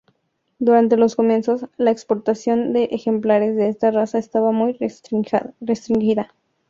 Durante 0.57 0.97
los 0.97 1.15
comienzos, 1.15 1.67
la 1.77 1.91
exportación 1.91 2.73
de 2.73 2.85
ejemplares 2.85 3.55
de 3.55 3.69
esta 3.69 3.91
raza 3.91 4.17
estaba 4.17 4.51
muy 4.51 4.73
restringida. 4.79 6.33